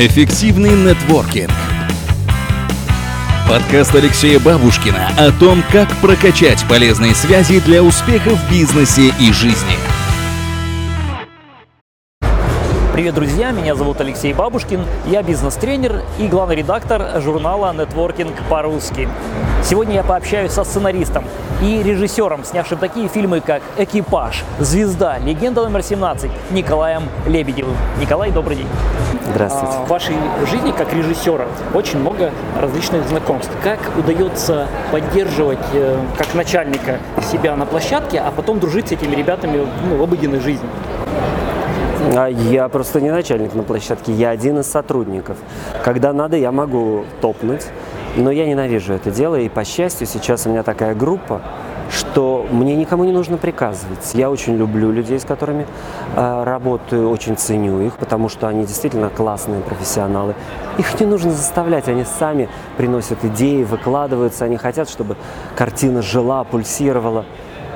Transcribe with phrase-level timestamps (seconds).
[0.00, 1.50] Эффективный нетворкинг.
[3.48, 9.76] Подкаст Алексея Бабушкина о том, как прокачать полезные связи для успеха в бизнесе и жизни.
[12.98, 13.52] Привет, друзья!
[13.52, 14.84] Меня зовут Алексей Бабушкин.
[15.06, 19.08] Я бизнес-тренер и главный редактор журнала «Нетворкинг по-русски».
[19.62, 21.22] Сегодня я пообщаюсь со сценаристом
[21.62, 27.76] и режиссером, снявшим такие фильмы, как «Экипаж», «Звезда», «Легенда номер 17» Николаем Лебедевым.
[28.00, 28.68] Николай, добрый день.
[29.30, 29.76] Здравствуйте.
[29.76, 30.16] А, в вашей
[30.50, 33.52] жизни как режиссера очень много различных знакомств.
[33.62, 36.98] Как удается поддерживать э, как начальника
[37.30, 40.68] себя на площадке, а потом дружить с этими ребятами ну, в обыденной жизни?
[42.16, 45.36] А я просто не начальник на площадке, я один из сотрудников.
[45.84, 47.66] Когда надо, я могу топнуть,
[48.16, 51.42] но я ненавижу это дело, и по счастью сейчас у меня такая группа,
[51.90, 54.14] что мне никому не нужно приказывать.
[54.14, 55.66] Я очень люблю людей, с которыми
[56.16, 60.34] э, работаю, очень ценю их, потому что они действительно классные профессионалы.
[60.78, 65.16] Их не нужно заставлять, они сами приносят идеи, выкладываются, они хотят, чтобы
[65.56, 67.26] картина жила, пульсировала.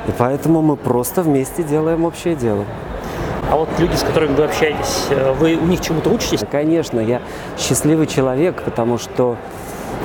[0.08, 2.64] И поэтому мы просто вместе делаем общее дело.
[3.52, 6.40] А вот люди, с которыми вы общаетесь, э, вы у них чему-то учитесь?
[6.50, 7.20] Конечно, я
[7.58, 9.36] счастливый человек, потому что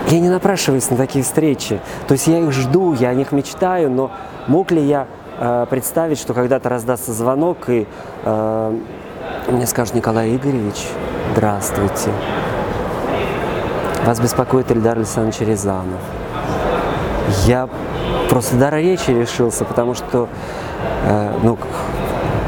[0.09, 1.79] я не напрашиваюсь на такие встречи.
[2.09, 4.11] То есть я их жду, я о них мечтаю, но
[4.47, 5.07] мог ли я
[5.39, 7.87] э, представить, что когда-то раздастся звонок и
[8.25, 8.79] э,
[9.47, 10.85] мне скажут, Николай Игоревич,
[11.31, 12.11] здравствуйте.
[14.05, 16.01] Вас беспокоит Эльдар Александрович Рязанов.
[17.45, 17.69] Я
[18.29, 20.27] просто дар речи решился, потому что,
[21.05, 21.57] э, ну,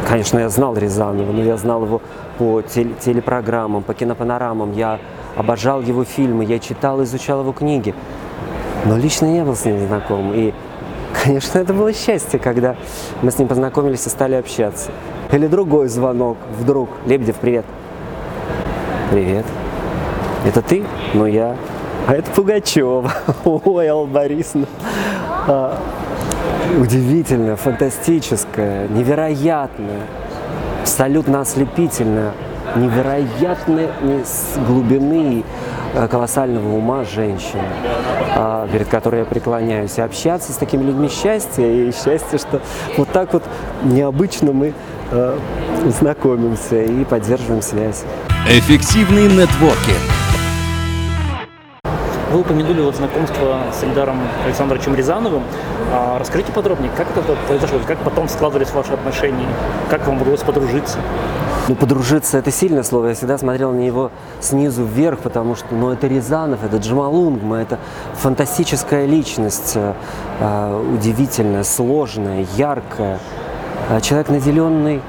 [0.09, 2.01] конечно, я знал Рязанова, но я знал его
[2.37, 4.73] по теле телепрограммам, по кинопанорамам.
[4.73, 4.99] Я
[5.35, 7.93] обожал его фильмы, я читал, изучал его книги.
[8.85, 10.33] Но лично не был с ним знаком.
[10.33, 10.53] И,
[11.23, 12.75] конечно, это было счастье, когда
[13.21, 14.91] мы с ним познакомились и стали общаться.
[15.31, 16.89] Или другой звонок вдруг.
[17.05, 17.65] Лебедев, привет.
[19.11, 19.45] Привет.
[20.45, 20.83] Это ты?
[21.13, 21.55] Ну, я.
[22.07, 23.11] А это Пугачева.
[23.45, 24.67] Ой, Алла Борисовна.
[26.77, 30.01] Удивительная, фантастическая, невероятная,
[30.81, 32.33] абсолютно ослепительная,
[32.75, 33.87] невероятной
[34.67, 35.43] глубины
[35.93, 37.63] э, колоссального ума женщина,
[38.35, 39.97] а, перед которой я преклоняюсь.
[39.97, 42.61] И общаться с такими людьми счастье, и счастье, что
[42.97, 43.43] вот так вот
[43.83, 44.73] необычно мы
[45.11, 45.37] э,
[45.99, 48.03] знакомимся и поддерживаем связь.
[48.47, 50.18] Эффективный нетворкинг.
[52.31, 55.41] Вы упомянули вот знакомство с Эльдаром Александровичем Рязановым.
[55.91, 59.47] А расскажите подробнее, как это произошло, как потом складывались ваши отношения,
[59.89, 60.99] как вам удалось подружиться?
[61.67, 63.07] Ну, подружиться– это сильное слово.
[63.07, 67.79] Я всегда смотрел на него снизу вверх, потому что, ну, это Рязанов, это Джамалунгма, это
[68.13, 73.19] фантастическая личность, э, удивительная, сложная, яркая.
[73.89, 75.01] Э, человек, наделенный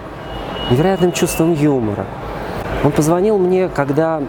[0.71, 2.07] невероятным чувством юмора.
[2.83, 4.23] Он позвонил мне, когда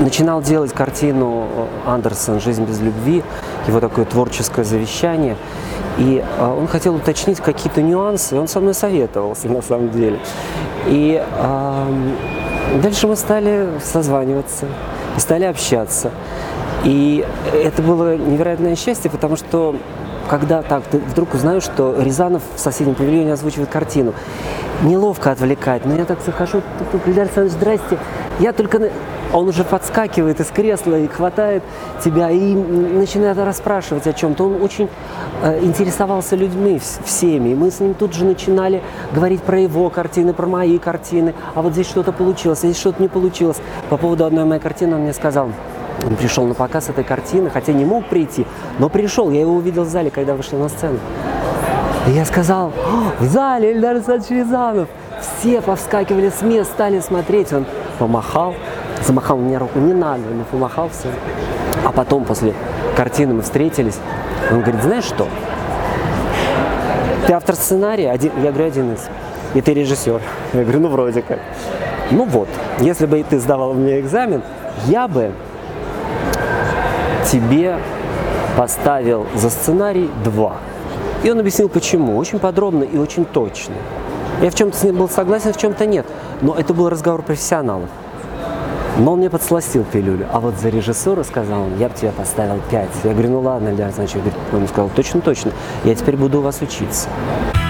[0.00, 1.46] начинал делать картину
[1.86, 3.22] Андерсон «Жизнь без любви»,
[3.66, 5.36] его такое творческое завещание.
[5.98, 10.20] И э, он хотел уточнить какие-то нюансы, и он со мной советовался на самом деле.
[10.86, 11.86] И э,
[12.82, 14.66] дальше мы стали созваниваться,
[15.16, 16.10] стали общаться.
[16.84, 19.74] И это было невероятное счастье, потому что
[20.28, 24.12] когда так ты вдруг узнаешь, что Рязанов в соседнем павильоне озвучивает картину,
[24.82, 25.84] неловко отвлекать.
[25.84, 26.62] Но я так захожу,
[27.06, 27.98] Ильдар Александрович, здрасте.
[28.38, 28.90] Я только
[29.32, 31.62] он уже подскакивает из кресла и хватает
[32.02, 34.44] тебя и начинает расспрашивать о чем-то.
[34.44, 34.88] Он очень
[35.42, 37.54] э, интересовался людьми, всеми.
[37.54, 41.34] Мы с ним тут же начинали говорить про его картины, про мои картины.
[41.54, 43.58] А вот здесь что-то получилось, здесь что-то не получилось.
[43.90, 45.50] По поводу одной моей картины он мне сказал,
[46.06, 48.46] он пришел на показ этой картины, хотя не мог прийти,
[48.78, 49.30] но пришел.
[49.30, 50.98] Я его увидел в зале, когда вышел на сцену.
[52.06, 52.72] И я сказал,
[53.18, 54.88] в зале Эльдар Александрович Рязанов.
[55.20, 57.52] Все повскакивали с мест, стали смотреть.
[57.52, 57.66] Он
[57.98, 58.54] помахал,
[59.04, 61.08] замахал мне руку, не надо, но помахал все.
[61.84, 62.54] А потом, после
[62.96, 63.98] картины мы встретились,
[64.50, 65.28] он говорит, знаешь что?
[67.26, 68.10] Ты автор сценария?
[68.10, 69.08] Один, я говорю, один из.
[69.54, 70.20] И ты режиссер.
[70.52, 71.38] Я говорю, ну вроде как.
[72.10, 72.48] Ну вот,
[72.80, 74.42] если бы ты сдавал мне экзамен,
[74.86, 75.32] я бы
[77.30, 77.78] тебе
[78.56, 80.56] поставил за сценарий два.
[81.22, 82.16] И он объяснил, почему.
[82.16, 83.74] Очень подробно и очень точно.
[84.40, 86.06] Я в чем-то с ним был согласен, в чем-то нет.
[86.40, 87.88] Но это был разговор профессионалов.
[88.98, 90.26] Но он мне подсластил пилюлю.
[90.32, 92.88] А вот за режиссуру, сказал он, я бы тебе поставил 5.
[93.04, 94.20] Я говорю, ну ладно, Ильдар значит,
[94.52, 95.52] он сказал, точно, точно,
[95.84, 97.08] я теперь буду у вас учиться.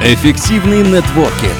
[0.02, 1.52] Эффективный нетворкинг.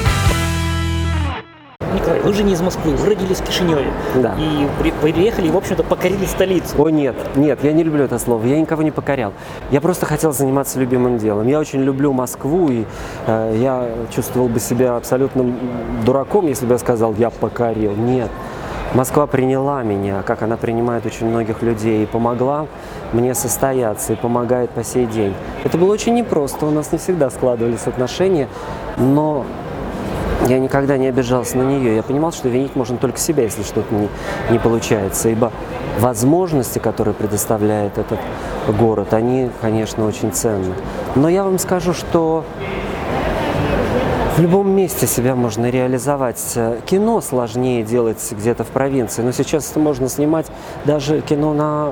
[1.93, 3.91] Николай, вы же не из Москвы, вы родились в Кишиневе.
[4.15, 4.35] Да.
[4.39, 6.81] И при, приехали и, в общем-то, покорили столицу.
[6.81, 9.33] О нет, нет, я не люблю это слово, я никого не покорял.
[9.69, 11.47] Я просто хотел заниматься любимым делом.
[11.47, 12.85] Я очень люблю Москву, и
[13.27, 15.59] э, я чувствовал бы себя абсолютным
[16.05, 17.95] дураком, если бы я сказал, я покорил.
[17.95, 18.29] Нет.
[18.93, 22.65] Москва приняла меня, как она принимает очень многих людей, и помогла
[23.13, 25.35] мне состояться, и помогает по сей день.
[25.63, 28.47] Это было очень непросто, у нас не всегда складывались отношения,
[28.97, 29.45] но
[30.47, 31.97] я никогда не обижался на нее.
[31.97, 34.09] Я понимал, что винить можно только себя, если что-то не,
[34.49, 35.29] не получается.
[35.29, 35.51] Ибо
[35.99, 38.19] возможности, которые предоставляет этот
[38.79, 40.73] город, они, конечно, очень ценны.
[41.15, 42.43] Но я вам скажу, что
[44.39, 46.57] в любом месте себя можно реализовать.
[46.85, 50.45] Кино сложнее делать где-то в провинции, но сейчас можно снимать
[50.85, 51.91] даже кино на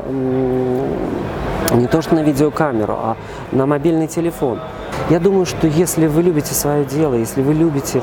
[1.76, 3.18] не то что на видеокамеру, а
[3.52, 4.62] на мобильный телефон.
[5.10, 8.02] Я думаю, что если вы любите свое дело, если вы любите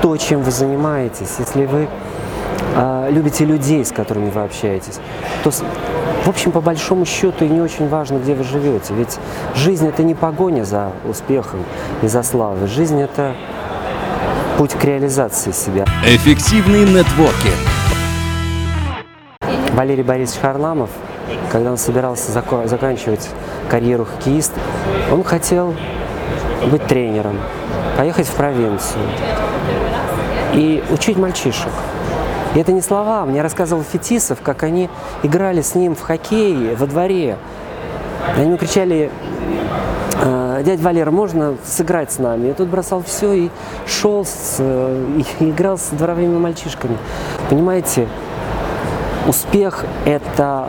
[0.00, 1.86] то, чем вы занимаетесь, если вы
[2.74, 5.00] э, любите людей, с которыми вы общаетесь,
[5.44, 8.94] то, в общем, по большому счету и не очень важно, где вы живете.
[8.94, 9.18] Ведь
[9.54, 11.60] жизнь это не погоня за успехом
[12.00, 12.66] и за славой.
[12.68, 13.34] Жизнь это
[14.58, 15.84] путь к реализации себя.
[16.04, 17.54] Эффективный нетворкинг.
[19.72, 20.90] Валерий Борисович Харламов,
[21.50, 23.28] когда он собирался заканчивать
[23.68, 24.60] карьеру хоккеиста,
[25.10, 25.74] он хотел
[26.70, 27.38] быть тренером,
[27.96, 29.02] поехать в провинцию
[30.52, 31.72] и учить мальчишек.
[32.54, 34.90] И это не слова, мне рассказывал Фетисов, как они
[35.22, 37.38] играли с ним в хоккей во дворе.
[38.36, 39.10] Они кричали,
[40.20, 42.48] «Э, дядя Валера, можно сыграть с нами?
[42.48, 43.50] И тот бросал все и
[43.86, 46.96] шел, с, э, и играл с дворовыми мальчишками.
[47.48, 48.08] Понимаете,
[49.26, 50.68] успех– это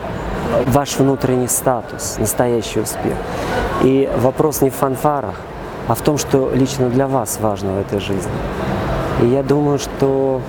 [0.66, 3.14] ваш внутренний статус, настоящий успех.
[3.82, 5.34] И вопрос не в фанфарах,
[5.88, 8.32] а в том, что лично для вас важно в этой жизни.
[9.22, 10.40] И я думаю, что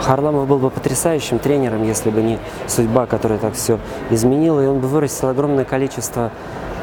[0.00, 3.78] Харламов был бы потрясающим тренером, если бы не судьба, которая так все
[4.10, 6.30] изменила, и он бы вырастил огромное количество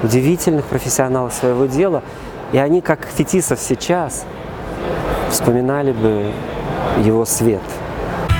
[0.03, 2.03] удивительных профессионалов своего дела,
[2.51, 4.25] и они, как Фетисов сейчас,
[5.29, 6.31] вспоминали бы
[7.03, 7.61] его свет.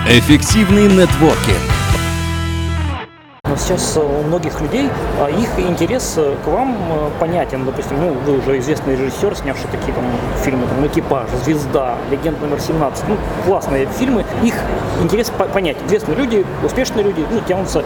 [0.08, 1.81] Эффективный нетворкинг.
[3.51, 4.89] Но сейчас э, у многих людей
[5.19, 7.65] а, их интерес э, к вам э, понятен.
[7.65, 10.06] Допустим, ну, вы уже известный режиссер, снявший такие там
[10.42, 13.03] фильмы, там, «Экипаж», «Звезда», «Легенд номер 17».
[13.09, 14.24] Ну, классные фильмы.
[14.42, 14.56] Их
[15.03, 15.86] интерес по- понятен.
[15.86, 17.83] Известные люди, успешные люди, ну, тянутся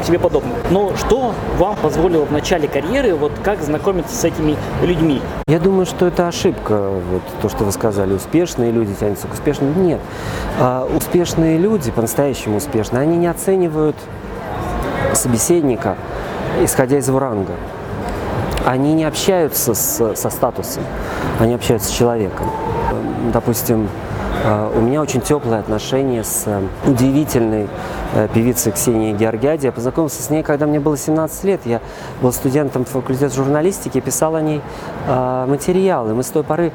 [0.00, 0.54] к себе подобным.
[0.70, 5.20] Но что вам позволило в начале карьеры, вот как знакомиться с этими людьми?
[5.48, 9.82] Я думаю, что это ошибка, вот то, что вы сказали, успешные люди тянутся к успешным.
[9.82, 9.98] Нет.
[10.60, 13.96] А, успешные люди, по-настоящему успешные, они не оценивают
[15.18, 15.96] собеседника,
[16.62, 17.52] исходя из его ранга.
[18.64, 20.82] Они не общаются с, со статусом,
[21.38, 22.46] они общаются с человеком.
[23.32, 23.88] Допустим,
[24.44, 27.68] э, у меня очень теплые отношения с э, удивительной
[28.14, 29.66] э, певицей Ксенией Георгиади.
[29.66, 31.60] Я познакомился с ней, когда мне было 17 лет.
[31.64, 31.80] Я
[32.20, 34.60] был студентом факультета журналистики, писал о ней
[35.06, 36.14] материалы.
[36.14, 36.72] Мы с той поры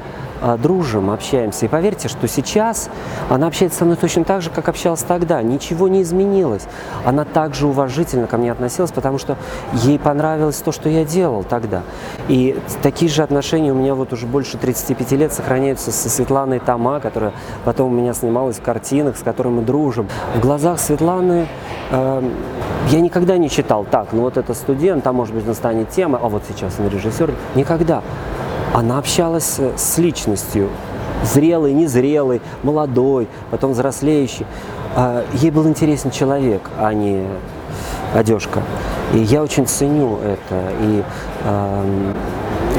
[0.58, 1.66] дружим, общаемся.
[1.66, 2.88] И поверьте, что сейчас
[3.28, 5.42] она общается со мной точно так же, как общалась тогда.
[5.42, 6.66] Ничего не изменилось.
[7.04, 9.36] Она также уважительно ко мне относилась, потому что
[9.72, 11.82] ей понравилось то, что я делал тогда.
[12.28, 17.00] И такие же отношения у меня вот уже больше 35 лет сохраняются со Светланой Тома,
[17.00, 17.32] которая
[17.64, 20.08] потом у меня снималась в картинах, с которой мы дружим.
[20.34, 21.46] В глазах Светланы
[21.90, 22.30] э,
[22.90, 26.28] я никогда не читал так, ну вот это студент, там может быть настанет тема, а
[26.28, 27.34] вот сейчас он режиссер.
[27.54, 28.02] Никогда.
[28.74, 30.68] Она общалась э, с личностью,
[31.22, 34.46] зрелый, незрелый, молодой, потом взрослеющий.
[34.96, 37.24] А, Ей был интересен человек, а не
[38.14, 38.62] одежка.
[39.12, 40.72] И я очень ценю это.
[40.80, 41.04] И
[41.44, 42.14] эм,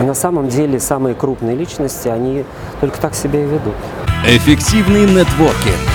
[0.06, 2.44] на самом деле самые крупные личности, они
[2.82, 3.76] только так себя и ведут.
[4.28, 5.95] Эффективный нетворкинг.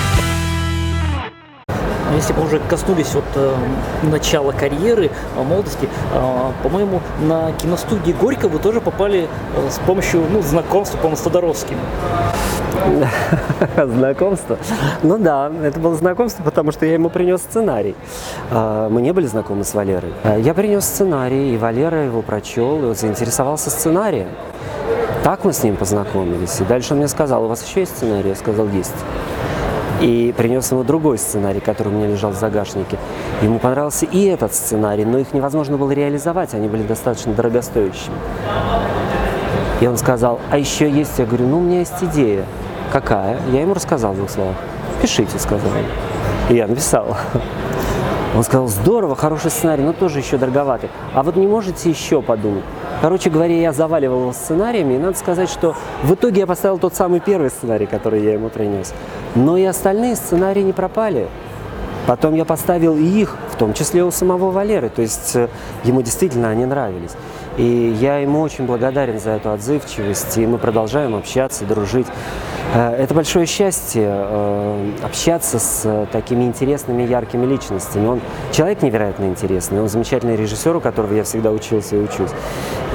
[2.21, 3.55] Если мы уже коснулись вот э,
[4.03, 10.21] начала карьеры, э, молодости, э, по-моему, на киностудии Горько вы тоже попали э, с помощью
[10.31, 11.77] ну, знакомства, по-моему, с Тодоровским.
[13.75, 14.59] Знакомство?
[15.01, 17.95] Ну да, это было знакомство, потому что я ему принес сценарий.
[18.51, 20.13] А, Мы не были знакомы с Валерой.
[20.23, 24.27] А, Я принес сценарий, и Валера его прочел, и заинтересовался сценарием.
[25.23, 26.61] Так мы с ним познакомились.
[26.61, 28.29] И дальше он мне сказал, у вас еще есть сценарий?
[28.29, 28.93] Я сказал, есть.
[30.01, 32.97] И принес ему другой сценарий, который у меня лежал в загашнике.
[33.41, 38.15] Ему понравился и этот сценарий, но их невозможно было реализовать, они были достаточно дорогостоящими.
[39.79, 42.45] И он сказал, а еще есть, я говорю, ну у меня есть идея.
[42.91, 43.39] Какая?
[43.51, 44.55] Я ему рассказал в двух словах.
[45.01, 46.53] Пишите, сказал он.
[46.53, 47.15] И я написал.
[48.35, 50.89] Он сказал, здорово, хороший сценарий, но тоже еще дороговатый.
[51.13, 52.63] А вот не можете еще подумать?
[53.01, 56.93] Короче говоря, я заваливал его сценариями, и надо сказать, что в итоге я поставил тот
[56.93, 58.93] самый первый сценарий, который я ему принес.
[59.33, 61.27] Но и остальные сценарии не пропали.
[62.05, 64.89] Потом я поставил и их, в том числе у самого Валеры.
[64.89, 65.47] То есть э,
[65.83, 67.11] ему действительно они нравились.
[67.57, 70.37] И я ему очень благодарен за эту отзывчивость.
[70.37, 72.07] И мы продолжаем общаться, дружить.
[72.73, 78.07] Э, это большое счастье э, общаться с такими интересными, яркими личностями.
[78.07, 82.31] Он человек невероятно интересный, он замечательный режиссер, у которого я всегда учился и учусь.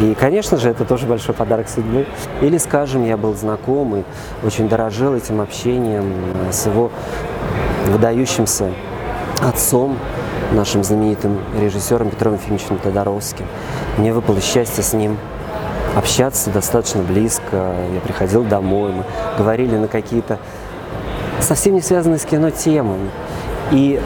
[0.00, 2.06] И, конечно же, это тоже большой подарок судьбы.
[2.40, 4.02] Или, скажем, я был знаком и
[4.45, 6.12] очень дорожил этим общением
[6.50, 6.90] с его
[7.88, 8.73] выдающимся
[9.42, 9.99] отцом,
[10.52, 13.47] нашим знаменитым режиссером Петром Ефимовичем Тодоровским.
[13.99, 15.18] Мне выпало счастье с ним
[15.97, 17.75] общаться достаточно близко.
[17.95, 19.05] Я приходил домой, мы
[19.38, 20.38] говорили на какие-то
[21.41, 22.97] совсем не связанные с кино темы.
[23.73, 24.00] И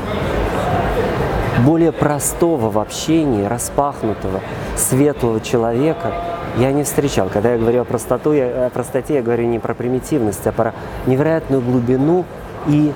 [1.64, 4.40] более простого в общении, распахнутого,
[4.76, 6.12] светлого человека
[6.58, 7.28] я не встречал.
[7.28, 10.74] Когда я говорю о, простоту, я, о простоте, я говорю не про примитивность, а про
[11.06, 12.24] невероятную глубину
[12.66, 12.92] и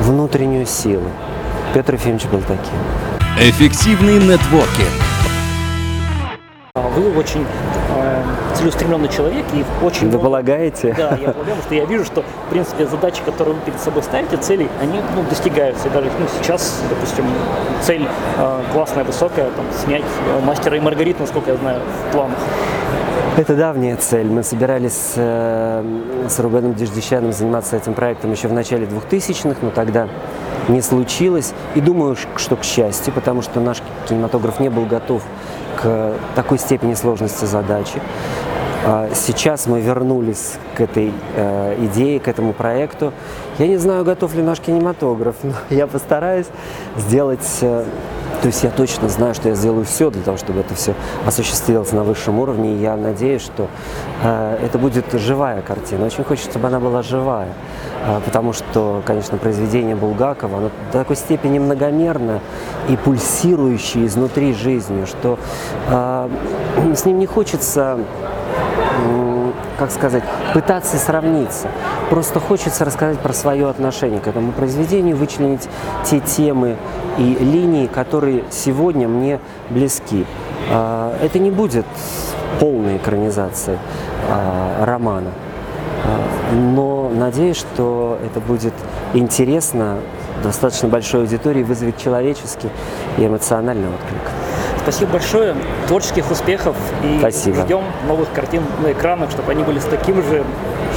[0.00, 1.08] внутреннюю силу.
[1.72, 2.74] Петр Ефимович был таким.
[3.38, 5.10] Эффективный нетворкинг.
[6.74, 7.46] Вы очень
[8.60, 10.10] целеустремленный человек и очень...
[10.10, 10.94] Вы полагаете?
[10.96, 14.02] Да, я полагаю, потому что я вижу, что, в принципе, задачи, которые вы перед собой
[14.02, 15.88] ставите, цели, они ну, достигаются.
[15.88, 17.24] И даже ну, сейчас, допустим,
[17.82, 18.06] цель
[18.38, 22.38] э, классная, высокая, там, снять э, мастера и Маргариту, насколько я знаю, в планах.
[23.36, 24.26] Это давняя цель.
[24.26, 25.82] Мы собирались э,
[26.28, 30.08] с Рубеном Деждещаном заниматься этим проектом еще в начале 2000-х, но тогда
[30.68, 31.54] не случилось.
[31.74, 35.22] И думаю, что к счастью, потому что наш кинематограф не был готов
[35.80, 38.00] к такой степени сложности задачи.
[38.84, 43.12] А сейчас мы вернулись к этой э, идее, к этому проекту.
[43.58, 46.46] Я не знаю, готов ли наш кинематограф, но я постараюсь
[46.96, 47.84] сделать э,
[48.40, 50.94] то есть я точно знаю, что я сделаю все для того, чтобы это все
[51.26, 52.74] осуществилось на высшем уровне.
[52.74, 53.68] И я надеюсь, что
[54.22, 56.06] э, это будет живая картина.
[56.06, 57.52] Очень хочется, чтобы она была живая.
[58.06, 62.40] Э, потому что, конечно, произведение Булгакова, оно до такой степени многомерно
[62.88, 65.38] и пульсирующее изнутри жизнью, что
[66.94, 67.98] с ним не хочется
[69.80, 70.22] как сказать,
[70.52, 71.68] пытаться сравниться.
[72.10, 75.66] Просто хочется рассказать про свое отношение к этому произведению, вычленить
[76.04, 76.76] те темы
[77.16, 80.26] и линии, которые сегодня мне близки.
[80.70, 81.86] А, это не будет
[82.60, 83.78] полной экранизацией
[84.28, 85.30] а, романа,
[86.04, 88.74] а, но надеюсь, что это будет
[89.14, 89.96] интересно
[90.44, 92.68] достаточно большой аудитории, вызовет человеческий
[93.16, 94.49] и эмоциональный отклик.
[94.82, 95.54] Спасибо большое,
[95.88, 97.62] творческих успехов и Спасибо.
[97.64, 100.44] ждем новых картин на экранах, чтобы они были с таким же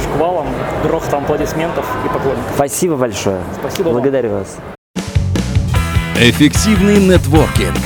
[0.02, 0.46] шквалом,
[0.82, 2.52] грохотом аплодисментов и поклонников.
[2.54, 3.40] Спасибо большое.
[3.58, 4.38] Спасибо Благодарю вам.
[4.40, 4.56] вас.
[6.16, 7.76] Эффективный нетворкинг.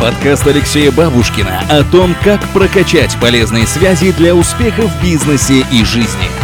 [0.00, 6.39] Подкаст Алексея Бабушкина о том, как прокачать полезные связи для успеха в бизнесе и жизни.